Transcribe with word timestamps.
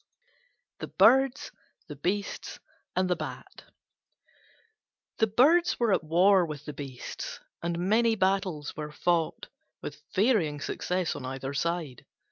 THE 0.79 0.87
BIRDS, 0.87 1.51
THE 1.85 1.95
BEASTS, 1.95 2.59
AND 2.95 3.07
THE 3.07 3.15
BAT 3.15 3.65
The 5.19 5.27
Birds 5.27 5.79
were 5.79 5.93
at 5.93 6.03
war 6.03 6.43
with 6.43 6.65
the 6.65 6.73
Beasts, 6.73 7.39
and 7.61 7.77
many 7.87 8.15
battles 8.15 8.75
were 8.75 8.91
fought 8.91 9.49
with 9.83 10.01
varying 10.15 10.59
success 10.59 11.15
on 11.15 11.23
either 11.23 11.53
side. 11.53 12.07